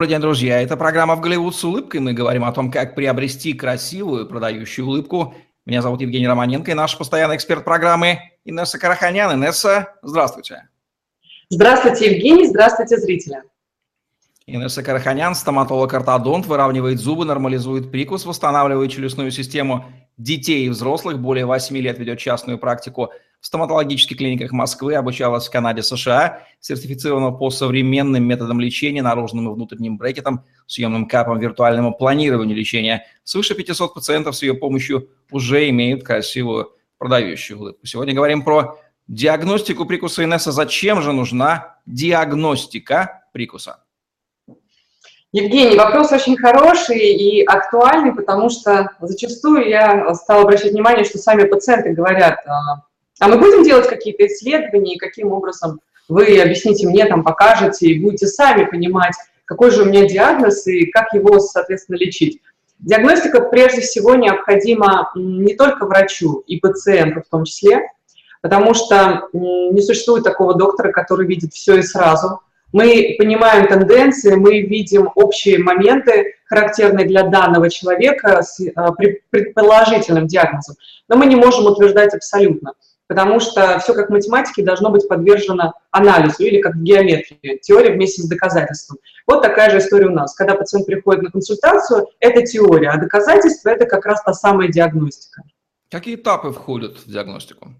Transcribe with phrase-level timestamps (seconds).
[0.00, 0.62] Добрый день, друзья.
[0.62, 1.98] Это программа «В Голливуд с улыбкой».
[1.98, 5.34] Мы говорим о том, как приобрести красивую продающую улыбку.
[5.66, 9.34] Меня зовут Евгений Романенко и наш постоянный эксперт программы Инесса Караханян.
[9.34, 10.68] Инесса, здравствуйте.
[11.50, 12.46] Здравствуйте, Евгений.
[12.46, 13.42] Здравствуйте, зрители.
[14.46, 19.84] Инесса Караханян, стоматолог-ортодонт, выравнивает зубы, нормализует прикус, восстанавливает челюстную систему
[20.16, 21.18] детей и взрослых.
[21.18, 23.10] Более 8 лет ведет частную практику–
[23.40, 29.54] в стоматологических клиниках Москвы, обучалась в Канаде, США, сертифицирована по современным методам лечения, наружным и
[29.54, 33.06] внутренним брекетам, съемным капом, виртуальному планированию лечения.
[33.24, 37.86] Свыше 500 пациентов с ее помощью уже имеют красивую продающую улыбку.
[37.86, 40.52] Сегодня говорим про диагностику прикуса Инесса.
[40.52, 43.84] Зачем же нужна диагностика прикуса?
[45.30, 51.44] Евгений, вопрос очень хороший и актуальный, потому что зачастую я стала обращать внимание, что сами
[51.44, 52.38] пациенты говорят,
[53.20, 58.00] а, мы будем делать какие-то исследования, и каким образом вы объясните мне, там, покажете, и
[58.00, 62.40] будете сами понимать, какой же у меня диагноз и как его, соответственно, лечить.
[62.78, 67.80] Диагностика прежде всего необходима не только врачу и пациенту в том числе,
[68.40, 72.40] потому что не существует такого доктора, который видит все и сразу.
[72.72, 78.92] Мы понимаем тенденции, мы видим общие моменты, характерные для данного человека с а,
[79.30, 80.76] предположительным диагнозом,
[81.08, 82.74] но мы не можем утверждать абсолютно
[83.08, 87.92] потому что все как в математике должно быть подвержено анализу или как в геометрии, теория
[87.92, 88.98] вместе с доказательством.
[89.26, 90.34] Вот такая же история у нас.
[90.34, 95.42] Когда пациент приходит на консультацию, это теория, а доказательство– это как раз та самая диагностика.
[95.90, 97.72] Какие этапы входят в диагностику?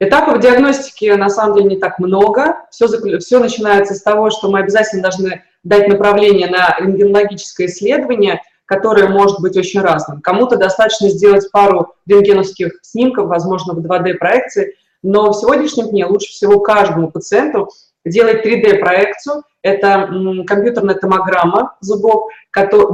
[0.00, 2.56] Этапов диагностики на самом деле не так много.
[2.72, 2.88] Все,
[3.20, 8.42] все начинается с того, что мы обязательно должны дать направление на рентгенологическое исследование–
[8.72, 10.22] которое может быть очень разным.
[10.22, 16.58] Кому-то достаточно сделать пару рентгеновских снимков, возможно, в 2D-проекции, но в сегодняшнем дне лучше всего
[16.60, 17.68] каждому пациенту
[18.06, 19.42] делать 3D-проекцию.
[19.60, 20.08] Это
[20.46, 22.30] компьютерная томограмма зубов,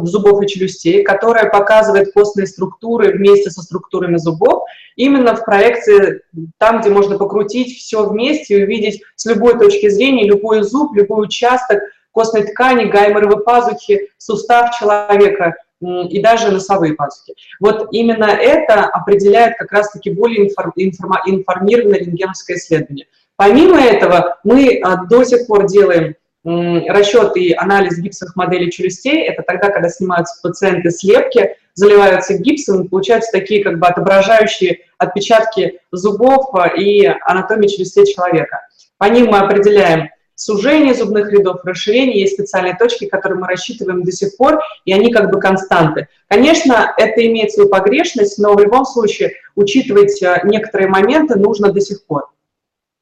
[0.02, 4.64] зубов и челюстей, которая показывает костные структуры вместе со структурами зубов.
[4.96, 6.22] Именно в проекции,
[6.58, 11.26] там, где можно покрутить все вместе и увидеть с любой точки зрения любой зуб, любой
[11.26, 11.80] участок
[12.10, 17.34] костной ткани, гайморовой пазухи, сустав человека и даже носовые пазухи.
[17.60, 23.06] Вот именно это определяет как раз-таки более информированное рентгеновское исследование.
[23.36, 29.22] Помимо этого, мы а, до сих пор делаем расчет и анализ гипсовых моделей челюстей.
[29.24, 36.54] Это тогда, когда снимаются пациенты слепки, заливаются гипсом, получаются такие как бы отображающие отпечатки зубов
[36.54, 38.60] а, и анатомии челюстей человека.
[38.98, 44.12] По ним мы определяем сужение зубных рядов, расширение, есть специальные точки, которые мы рассчитываем до
[44.12, 46.06] сих пор, и они как бы константы.
[46.28, 51.80] Конечно, это имеет свою погрешность, но в любом случае учитывать э, некоторые моменты нужно до
[51.80, 52.30] сих пор.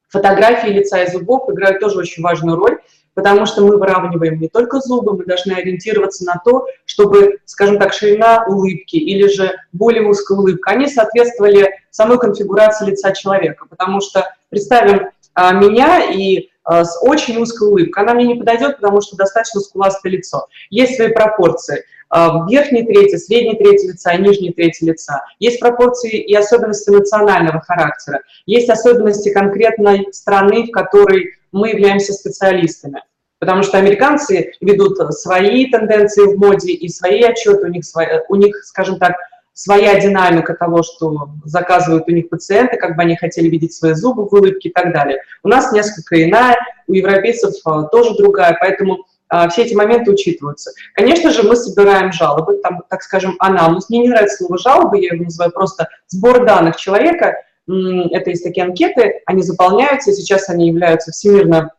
[0.08, 2.78] Фотографии лица и зубов играют тоже очень важную роль,
[3.12, 7.92] потому что мы выравниваем не только зубы, мы должны ориентироваться на то, чтобы, скажем так,
[7.92, 14.26] ширина улыбки или же более узкая улыбка, они соответствовали самой конфигурации лица человека, потому что
[14.48, 18.02] представим а, меня и с очень узкой улыбкой.
[18.02, 20.46] Она мне не подойдет, потому что достаточно скуластое лицо.
[20.70, 21.84] Есть свои пропорции.
[22.08, 25.24] А, верхней трети, средней трети лица и нижней трети лица.
[25.40, 28.20] Есть пропорции и особенности национального характера.
[28.46, 33.02] Есть особенности конкретной страны, в которой мы являемся специалистами.
[33.38, 37.84] Потому что американцы ведут свои тенденции в моде и свои отчеты, у них,
[38.28, 39.16] у них скажем так,
[39.56, 44.28] своя динамика того, что заказывают у них пациенты, как бы они хотели видеть свои зубы
[44.28, 45.18] в улыбке и так далее.
[45.42, 50.72] У нас несколько иная, у европейцев а, тоже другая, поэтому а, все эти моменты учитываются.
[50.92, 53.88] Конечно же, мы собираем жалобы, там, так скажем, анамнез.
[53.88, 57.36] Мне не нравится слово жалобы, я его называю просто сбор данных человека.
[57.66, 61.70] Это есть такие анкеты, они заполняются, сейчас они являются всемирно,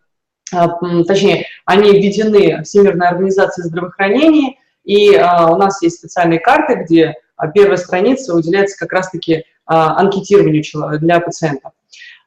[0.51, 0.67] а,
[1.03, 7.13] точнее, они введены Всемирной организацией здравоохранения, и у нас есть специальные карты, где
[7.53, 10.63] первая страница уделяется как раз-таки а, анкетированию
[10.99, 11.71] для пациента.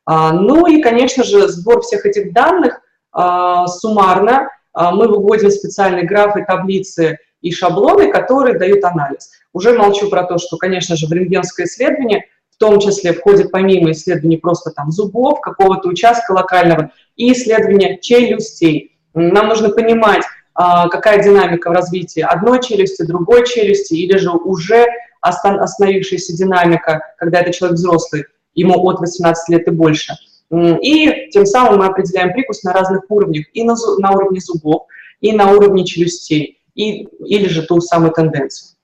[0.06, 2.80] А, ну и, конечно же, сбор всех этих данных
[3.12, 9.32] суммарно мы выводим специальные графы, таблицы и шаблоны, которые дают анализ.
[9.52, 13.90] Уже молчу про то, что, конечно же, в рентгенское исследование в том числе входит помимо
[13.90, 18.98] исследований просто там зубов, какого-то участка локального, и исследования челюстей.
[19.14, 24.86] Нам нужно понимать, а, какая динамика в развитии одной челюсти, другой челюсти, или же уже
[25.20, 28.24] остановившаяся динамика, когда это человек взрослый,
[28.54, 30.14] ему от 18 лет и больше.
[30.52, 34.86] И тем самым мы определяем прикус на разных уровнях, и на, на уровне зубов,
[35.20, 38.76] и на уровне челюстей, и, или же ту самую тенденцию.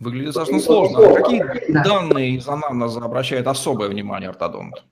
[0.00, 0.98] Выглядит достаточно сложно.
[0.98, 1.82] А какие да.
[1.82, 4.82] данные из анамнеза обращает особое внимание ортодонт?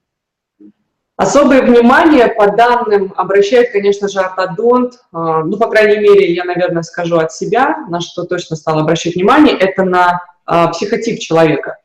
[1.23, 4.95] Особое внимание по данным обращает, конечно же, ортодонт.
[5.13, 9.15] А, ну, по крайней мере, я, наверное, скажу от себя, на что точно стал обращать
[9.15, 11.77] внимание, это на а, психотип человека.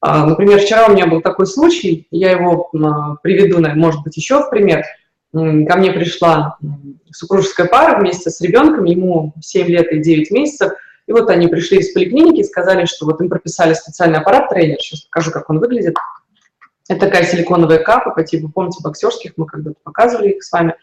[0.00, 2.70] А, например, вчера у меня был такой случай, я его
[3.22, 4.86] приведу, может быть, еще в пример.
[5.32, 6.56] Ко мне пришла
[7.10, 10.72] супружеская пара вместе с ребенком, ему 7 лет и 9 месяцев,
[11.06, 14.78] и вот они пришли из поликлиники и сказали, что вот им прописали специальный аппарат тренер,
[14.80, 15.94] сейчас покажу, как он выглядит.
[16.92, 20.74] Это такая силиконовая капа по типу, помните, боксерских, мы когда-то показывали их с вами.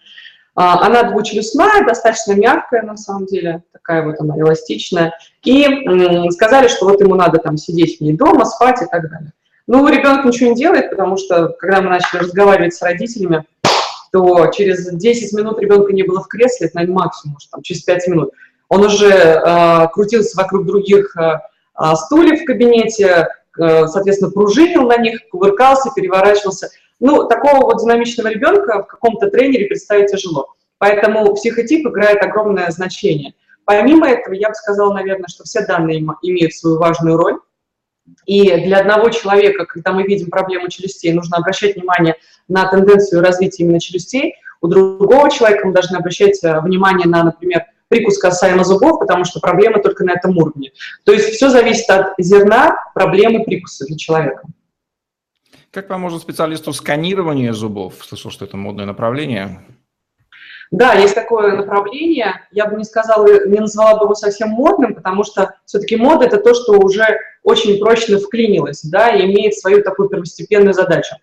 [0.55, 5.13] А, она двучелюстная, достаточно мягкая на самом деле, такая вот она эластичная.
[5.43, 5.67] И
[6.31, 9.33] сказали, что вот ему надо там сидеть в ней дома, спать и так далее.
[9.67, 13.45] Ну, ребенок ничего не делает, потому что, когда мы начали разговаривать с родителями,
[14.11, 17.83] то через 10 минут ребенка не было в кресле, это, наверное, максимум, может, там, через
[17.83, 18.31] 5 минут.
[18.67, 21.39] Он уже э, крутился вокруг других э,
[21.95, 23.27] стульев в кабинете,
[23.59, 26.69] соответственно, пружинил на них, кувыркался, переворачивался.
[26.99, 30.53] Ну, такого вот динамичного ребенка в каком-то тренере представить тяжело.
[30.77, 33.33] Поэтому психотип играет огромное значение.
[33.65, 37.37] Помимо этого, я бы сказала, наверное, что все данные имеют свою важную роль.
[38.25, 42.15] И для одного человека, когда мы видим проблему челюстей, нужно обращать внимание
[42.47, 44.35] на тенденцию развития именно челюстей.
[44.61, 49.39] У другого человека мы должны обращать э, внимание на, например, прикус касаемо зубов, потому что
[49.39, 50.71] проблема только на этом уровне.
[51.03, 54.43] То есть все зависит от зерна проблемы прикуса для человека.
[55.71, 57.95] Как поможет специалисту сканирование зубов?
[58.03, 59.59] Слышал, что это модное направление.
[60.71, 62.41] Да, есть такое направление.
[62.51, 66.37] Я бы не сказала, не назвала бы его совсем модным, потому что все-таки мода– это
[66.37, 71.15] то, что уже очень прочно вклинилось, да, и имеет свою такую первостепенную задачу.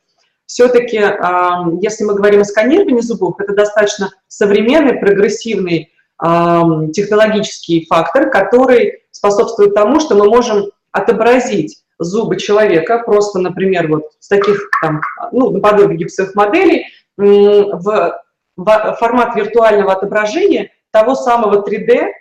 [0.47, 9.75] Все-таки, если мы говорим о сканировании зубов, это достаточно современный, прогрессивный технологический фактор, который способствует
[9.75, 15.01] тому, что мы можем отобразить зубы человека, просто, например, вот с таких, там,
[15.33, 16.87] ну, наподобие гипсовых моделей,
[17.17, 18.23] в,
[18.57, 22.13] в формат виртуального отображения того самого 3D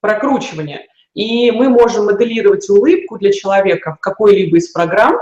[0.00, 0.82] прокручивания.
[1.14, 5.16] И мы можем моделировать улыбку для человека в какой-либо из программ,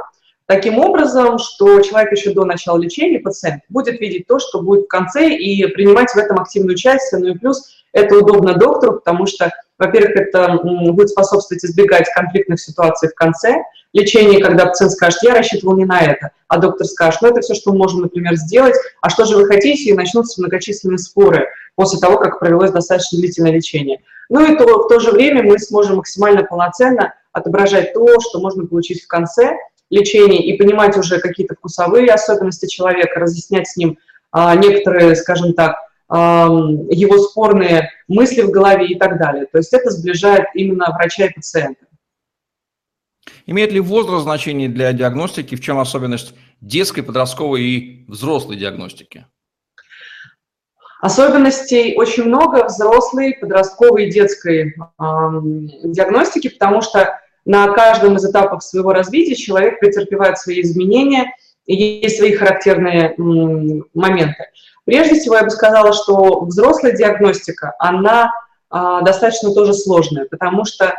[0.46, 4.88] таким образом, что человек еще до начала лечения, пациент, будет видеть то, что будет в
[4.88, 7.20] конце, и принимать в этом активное участие.
[7.20, 13.08] Ну и плюс это удобно доктору, потому что, во-первых, это будет способствовать избегать конфликтных ситуаций
[13.08, 13.62] в конце.
[13.94, 17.54] Лечения, когда пациент скажет, я рассчитывал не на это, а доктор скажет, ну это все,
[17.54, 21.98] что мы можем, например, сделать, а что же вы хотите, и начнутся многочисленные споры после
[21.98, 24.02] того, как провелось достаточно длительное лечение.
[24.28, 28.66] Ну и то, в то же время мы сможем максимально полноценно отображать то, что можно
[28.66, 29.56] получить в конце,
[29.88, 33.96] лечения и понимать уже какие-то вкусовые особенности человека, разъяснять с ним
[34.32, 35.76] а, некоторые, скажем так,
[36.08, 39.46] его спорные мысли в голове и так далее.
[39.46, 41.86] То есть это сближает именно врача и пациента.
[43.46, 45.54] Имеет ли возраст значение для диагностики?
[45.56, 49.26] В чем особенность детской, подростковой и взрослой диагностики?
[51.00, 54.72] Особенностей очень много взрослой, подростковой и детской э,
[55.84, 61.32] диагностики, потому что на каждом из этапов своего развития человек претерпевает свои изменения,
[61.66, 63.14] и есть свои характерные
[63.94, 64.46] моменты.
[64.84, 68.32] Прежде всего, я бы сказала, что взрослая диагностика, она
[68.70, 70.94] а, достаточно тоже сложная, потому что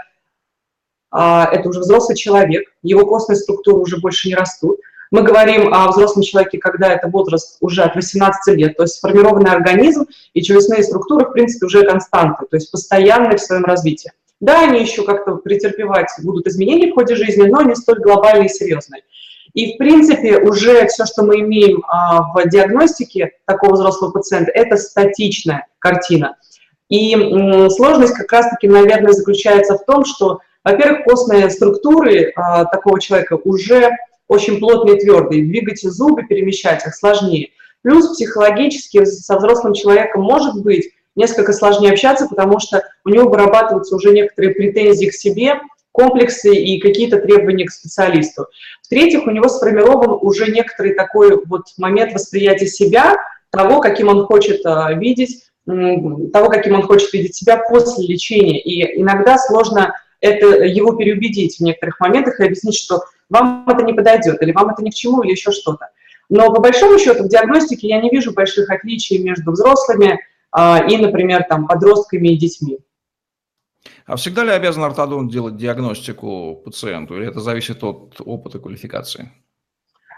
[1.10, 4.78] а, это уже взрослый человек, его костные структуры уже больше не растут.
[5.10, 9.52] Мы говорим о взрослом человеке, когда это возраст уже от 18 лет, то есть сформированный
[9.52, 14.12] организм и челюстные структуры, в принципе, уже константы, то есть постоянные в своем развитии.
[14.42, 18.50] Да, они еще как-то претерпевать будут изменения в ходе жизни, но не столь глобальные и
[18.50, 19.04] серьезные.
[19.58, 24.78] И, в принципе, уже все, что мы имеем а, в диагностике такого взрослого пациента, это
[24.78, 26.36] статичная картина.
[26.90, 27.16] И
[27.72, 33.90] сложность как раз-таки, наверное, заключается в том, что, во-первых, костные структуры а, такого человека уже
[34.28, 37.50] очень плотные и твердые, двигать зубы, перемещать их сложнее.
[37.82, 43.96] Плюс психологически со взрослым человеком может быть несколько сложнее общаться, потому что у него вырабатываются
[43.96, 45.62] уже некоторые претензии к себе,
[45.98, 48.46] комплексы и какие-то требования к специалисту.
[48.84, 53.18] В-третьих, у него сформирован уже некоторый такой вот момент восприятия себя,
[53.50, 58.62] того, каким он хочет а, видеть, того, каким он хочет видеть себя после лечения.
[58.62, 63.94] И иногда сложно это, его переубедить в некоторых моментах и объяснить, что вам это не
[63.94, 65.90] подойдет, или вам это ни к чему, или еще что-то.
[66.30, 70.20] Но по большому счету в диагностике я не вижу больших отличий между взрослыми,
[70.52, 72.80] а, и, например, там, подростками и детьми.
[74.08, 79.32] А всегда ли обязан ортодонт делать диагностику пациенту, или это зависит от опыта квалификации?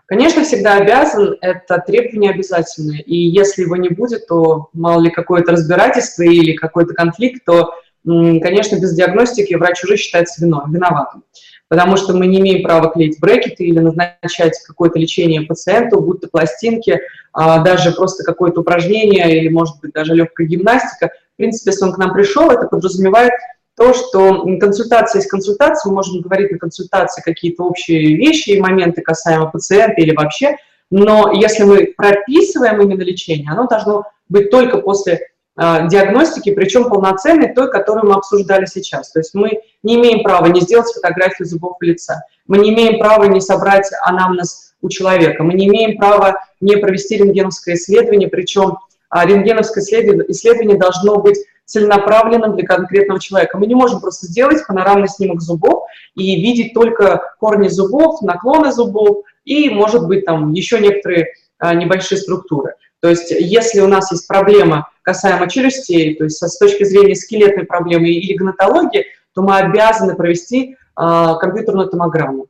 [0.06, 3.00] Конечно, всегда обязан, это требование обязательное.
[3.00, 8.76] И если его не будет, то мало ли какое-то разбирательство или какой-то конфликт, то, конечно,
[8.76, 11.24] без диагностики врач уже считается виноватым.
[11.68, 17.00] потому что мы не имеем права клеить брекеты или назначать какое-то лечение пациенту, будто пластинки,
[17.32, 21.12] а, даже просто какое-то упражнение или, может быть, даже легкая гимнастика.
[21.34, 23.34] В принципе, если он к нам пришел, это подразумевает
[23.80, 29.02] то, что консультация есть консультация, мы можем говорить на консультации какие-то общие вещи и моменты
[29.02, 30.58] касаемо пациента или вообще,
[30.92, 35.14] но если мы прописываем именно лечение, оно должно быть только после
[35.56, 39.12] э, диагностики, причем полноценной, той, которую мы обсуждали сейчас.
[39.12, 43.00] То есть мы не имеем права не сделать фотографию зубов и лица, мы не имеем
[43.00, 48.78] права не собрать анамнез у человека, мы не имеем права не провести рентгеновское исследование, причем
[49.16, 51.38] э, рентгеновское исследование должно быть
[51.70, 53.58] целенаправленным для конкретного человека.
[53.58, 55.84] Мы не можем просто сделать панорамный снимок зубов
[56.16, 61.28] и видеть только корни зубов, наклоны зубов и, может быть, там еще некоторые
[61.60, 62.74] а, небольшие структуры.
[63.02, 67.66] То есть если у нас есть проблема касаемо челюстей, то есть с точки зрения скелетной
[67.66, 72.48] проблемы или гнатологии, то мы обязаны провести а, компьютерную томограмму.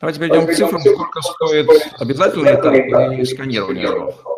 [0.00, 0.80] Давайте перейдем к цифрам.
[0.80, 1.68] Сколько стоит
[1.98, 4.37] обязательный этап и сканирование зубов?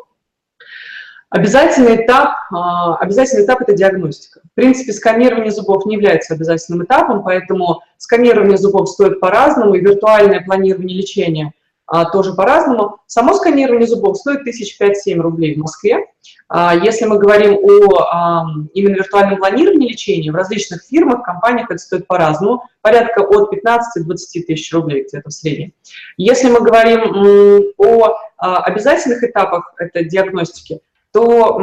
[1.31, 4.41] Обязательный этап, а, обязательный этап– это диагностика.
[4.51, 10.41] В принципе, сканирование зубов не является обязательным этапом, поэтому сканирование зубов стоит по-разному, и виртуальное
[10.41, 11.53] планирование лечения
[11.87, 12.99] а, тоже по-разному.
[13.07, 16.05] Само сканирование зубов стоит 1005-7 рублей в Москве.
[16.49, 22.09] А, если мы говорим о именно виртуальном планировании лечения, в различных фирмах, компаниях это стоит
[22.09, 25.75] по-разному, порядка от 15 до 20 тысяч рублей где-то в среднем.
[26.17, 30.81] Если мы говорим о обязательных этапах этой диагностики,
[31.13, 31.61] то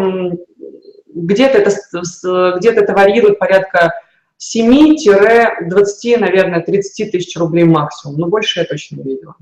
[1.07, 3.93] где-то это, где это варьирует порядка
[4.39, 9.35] 7-20, наверное, 30 тысяч рублей максимум, но больше я точно не видела.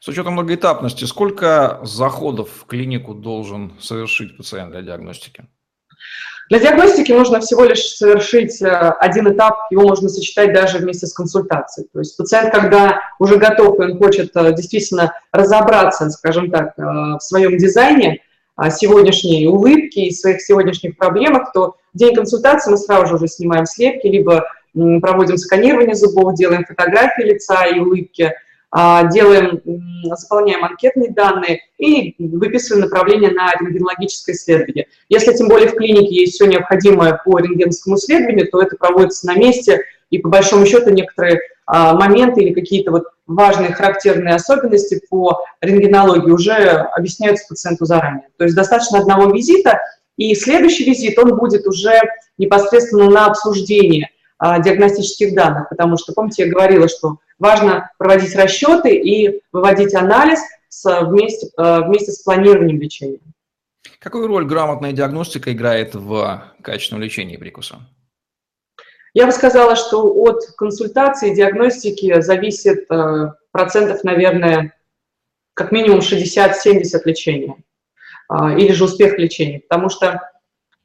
[0.00, 5.46] С учетом многоэтапности, сколько заходов в клинику должен совершить пациент для диагностики?
[6.48, 11.14] Для диагностики нужно всего лишь совершить э, один этап, его можно сочетать даже вместе с
[11.14, 11.88] консультацией.
[11.92, 16.82] То есть пациент, когда уже готов и он хочет э, действительно разобраться, скажем так, э,
[16.82, 18.22] в своем дизайне,
[18.70, 23.66] сегодняшней улыбки и своих сегодняшних проблемах, то в день консультации мы сразу же уже снимаем
[23.66, 28.32] слепки, либо проводим сканирование зубов, делаем фотографии лица и улыбки,
[28.74, 29.60] а, делаем,
[30.14, 34.86] заполняем анкетные данные и выписываем направление на рентгенологическое исследование.
[35.10, 39.34] Если тем более в клинике есть все необходимое по рентгеновскому исследованию, то это проводится на
[39.34, 45.44] месте, и по большому счету некоторые а, моменты или какие-то вот важные характерные особенности по
[45.60, 48.28] рентгенологии уже объясняются пациенту заранее.
[48.36, 49.78] То есть достаточно одного визита,
[50.16, 51.98] и следующий визит, он будет уже
[52.38, 58.94] непосредственно на обсуждение а, диагностических данных, потому что, помните, я говорила, что важно проводить расчеты
[58.94, 63.20] и выводить анализ с, вместе, а, вместе с планированием лечения.
[63.98, 67.78] Какую роль грамотная диагностика играет в качественном лечении прикуса?
[69.14, 74.74] Я бы сказала, что от консультации, диагностики зависит э, процентов, наверное,
[75.54, 77.56] как минимум 60-70 лечения
[78.28, 80.20] а, или же успех лечения, потому что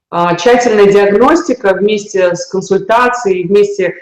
[0.10, 3.96] а, тщательная диагностика вместе с консультацией, вместе,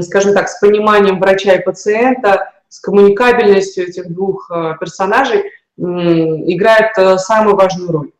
[0.00, 5.42] скажем так, с пониманием врача и пациента, с коммуникабельностью этих двух э, персонажей
[5.78, 8.10] играет э, самую важную роль.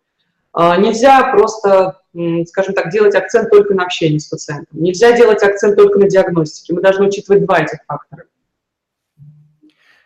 [0.78, 2.00] Нельзя просто,
[2.46, 4.80] скажем так, делать акцент только на общении с пациентом.
[4.80, 6.74] Нельзя делать акцент только на диагностике.
[6.74, 8.24] Мы должны учитывать два этих фактора.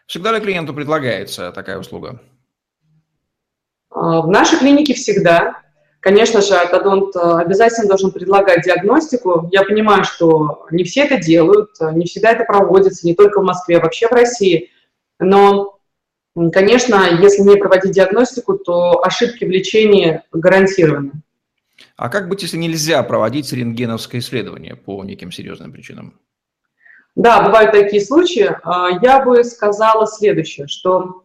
[0.06, 2.20] Всегда ли клиенту предлагается такая услуга?
[3.90, 5.58] А, в нашей клинике всегда.
[6.00, 9.48] Конечно же, ортодонт а, обязательно должен предлагать диагностику.
[9.52, 13.78] Я понимаю, что не все это делают, не всегда это проводится, не только в Москве,
[13.78, 14.70] а вообще в России.
[15.18, 15.78] Но
[16.50, 21.12] Конечно, если не проводить диагностику, то ошибки в лечении гарантированы.
[21.96, 26.18] А как быть, если нельзя проводить рентгеновское исследование по неким серьезным причинам?
[27.14, 28.50] Да, бывают такие случаи.
[28.62, 31.24] А, я бы сказала следующее, что,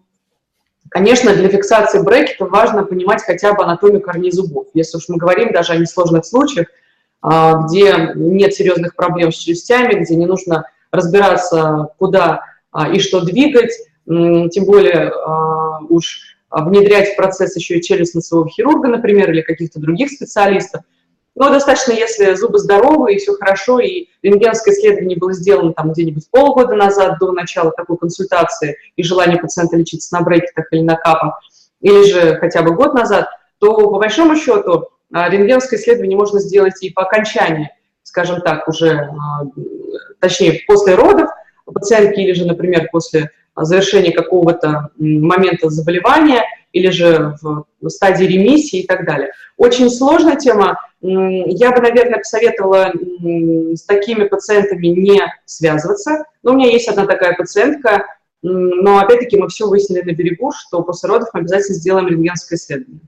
[0.89, 4.67] конечно, для фиксации брекета важно понимать хотя бы анатомию корней зубов.
[4.74, 6.67] Если уж мы говорим даже о несложных случаях,
[7.21, 13.21] а, где нет серьезных проблем с челюстями, где не нужно разбираться, куда а, и что
[13.21, 13.71] двигать,
[14.05, 15.12] тем более
[15.89, 20.82] уж внедрять в процесс еще и челюстно-носового хирурга, например, или каких-то других специалистов.
[21.36, 26.30] Но достаточно, если зубы здоровы и все хорошо, и рентгеновское исследование было сделано там где-нибудь
[26.32, 31.39] полгода назад до начала такой консультации и желания пациента лечиться на брекетах или на капах,
[31.82, 33.27] или же хотя бы год назад,
[33.60, 37.70] то по большому счету а, рентгеновское исследование можно сделать и по окончании,
[38.01, 39.44] скажем так, уже, а,
[40.20, 41.30] точнее, после родов
[41.66, 48.88] пациентки или же, например, после завершения какого-то момента заболевания, или же в стадии ремиссии и
[48.88, 49.32] так далее.
[49.58, 50.80] Очень сложная тема.
[51.02, 52.92] Я бы, наверное, посоветовала
[53.74, 56.26] с такими пациентами не связываться.
[56.44, 58.06] Но у меня есть одна такая пациентка,
[58.44, 63.02] но опять-таки мы все выяснили на берегу, что после родов мы обязательно сделаем рентгенское исследование.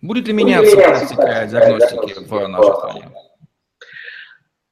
[0.00, 3.10] Будет ли меняться практика диагностики в нашей стране?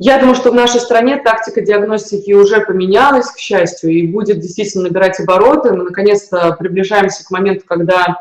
[0.04, 4.88] Я думаю, что в нашей стране тактика диагностики уже поменялась, к счастью, и будет действительно
[4.88, 5.70] набирать обороты.
[5.70, 8.20] Мы наконец-то приближаемся к моменту, когда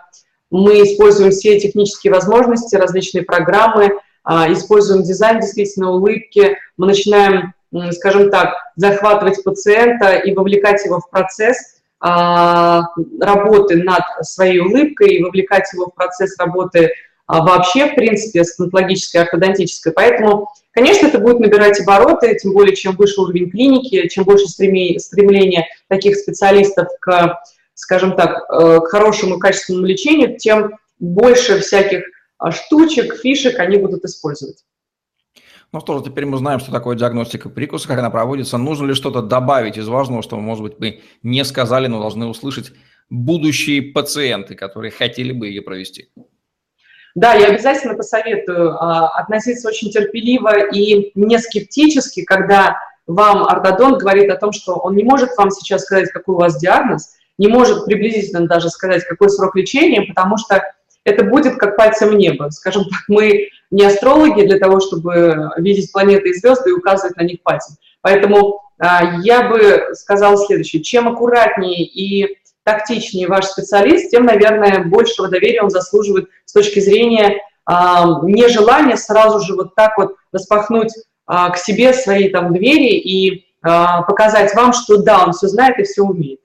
[0.51, 6.55] мы используем все технические возможности, различные программы, а, используем дизайн действительно улыбки.
[6.77, 7.55] Мы начинаем,
[7.93, 12.83] скажем так, захватывать пациента и вовлекать его в процесс а,
[13.19, 16.91] работы над своей улыбкой, и вовлекать его в процесс работы
[17.27, 19.91] а, вообще, в принципе, стоматологической, ортодонтической.
[19.93, 25.67] Поэтому Конечно, это будет набирать обороты, тем более, чем выше уровень клиники, чем больше стремления
[25.89, 27.41] таких специалистов к,
[27.73, 32.03] скажем так, э, к хорошему качественному лечению, тем больше всяких
[32.37, 34.63] а, штучек, фишек они будут использовать.
[35.73, 38.57] Ну что же, теперь мы знаем, что такое диагностика прикуса, как она проводится.
[38.57, 42.71] Нужно ли что-то добавить из важного, что, может быть, мы не сказали, но должны услышать
[43.09, 46.09] будущие пациенты, которые хотели бы ее провести?
[47.15, 52.77] Да, я обязательно посоветую а, относиться очень терпеливо и не скептически, когда
[53.07, 56.59] вам ортодонт говорит о том, что он не может вам сейчас сказать, какой у вас
[56.59, 60.63] диагноз, не может приблизительно даже сказать, какой срок лечения, потому что
[61.03, 62.49] это будет как пальцем в небо.
[62.51, 67.23] Скажем так, мы не астрологи для того, чтобы видеть планеты и звезды и указывать на
[67.23, 67.75] них пальцем.
[68.01, 70.83] Поэтому а, я бы сказала следующее.
[70.83, 77.41] Чем аккуратнее и тактичнее ваш специалист, тем, наверное, большего доверия он заслуживает с точки зрения
[77.65, 80.91] а, нежелания сразу же вот так вот распахнуть
[81.25, 85.79] а, к себе свои там двери и а, показать вам, что да, он все знает
[85.79, 86.39] и все умеет.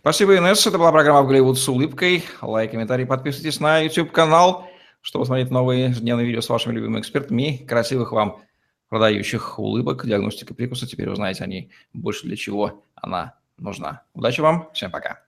[0.00, 0.70] Спасибо, Инесса.
[0.70, 2.24] Это была программа «Голливуд с улыбкой».
[2.40, 4.66] Лайк, комментарий, подписывайтесь на YouTube-канал,
[5.00, 7.64] чтобы смотреть новые ежедневные видео с вашими любимыми экспертами.
[7.68, 8.42] Красивых вам
[8.88, 10.86] продающих улыбок, диагностика прикуса.
[10.86, 14.02] Теперь узнаете о ней больше, для чего она нужна.
[14.14, 15.22] Удачи вам, всем пока.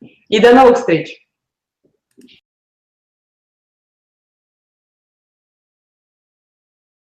[0.00, 1.25] И до новых встреч!